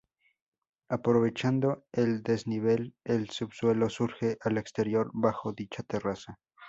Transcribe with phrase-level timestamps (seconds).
[0.89, 6.39] Aprovechando el desnivel, el subsuelo surge al exterior bajo dicha terraza.